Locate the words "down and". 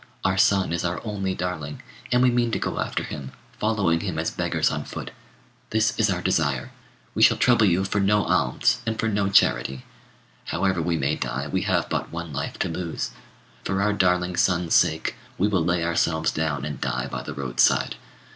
16.31-16.81